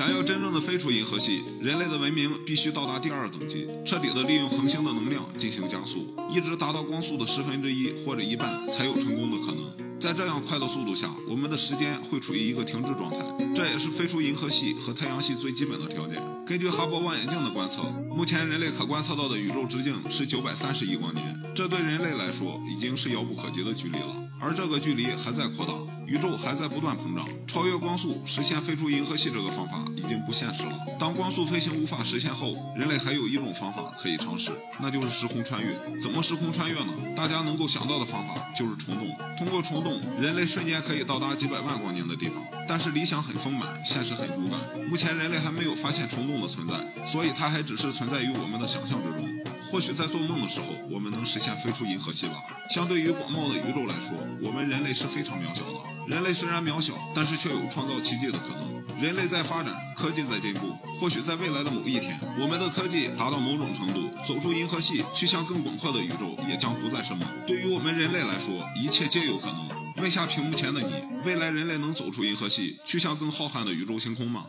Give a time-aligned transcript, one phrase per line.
[0.00, 9.60] 想要真正的飞出银河系，人类的文明必须到达第二等级，彻底的利用恒星的能量进行加速，一直达到光速的十分之一或者一半，才有成功的可能。
[10.00, 13.18] 在这样快的速度下，我们的时间会处于一个停滞状态，
[13.54, 16.16] 这也是飞出银河系和太阳系最基本的条件。
[16.46, 17.82] 根据哈勃望远镜的观测，
[18.16, 24.16] 目前人类可观测到的宇宙直径是九百三十亿光年，这对人类来说已经是遥不可及的距离了。
[24.40, 25.74] 而这个距离还在扩大，
[26.10, 30.76] 宇宙还在不断膨胀，超越光速实现飞出银河系这个方法已经不现实了。
[30.98, 35.72] 当光速飞行无法实现后，人类还有一种方法可以尝试，那就是时空穿越。
[36.02, 36.92] 怎么时空穿越呢？
[37.14, 42.42] 大家能够想到的方法就是虫洞，通过虫洞，人类瞬间可以到达几百万光年的地方。
[42.66, 44.58] 但是理想很丰满，现实很骨感。
[44.90, 49.30] 目前人类还没有发现虫洞的存在，所以它还只是存在于我们的想象之中。
[49.70, 52.34] 或许在做梦的时候，我们能实现飞出银河系吧。
[52.68, 55.89] 相对于广袤的宇宙来说，我们人类是非常渺小的。
[56.10, 59.00] 人类虽然渺小，但是却有创造奇迹的可能。
[59.00, 60.76] 人类在发展，科技在进步。
[60.98, 67.22] 或许在未来的某一天，我们的科技达到某种程度，走出银河系，去向更广阔的宇宙，也将不再是梦。
[67.46, 69.70] 对于我们人类来说，一切皆有可能。
[69.98, 70.92] 问下屏幕前的你，
[71.24, 74.46] 未来人类能走出银河系，去向更浩瀚的宇宙星空吗？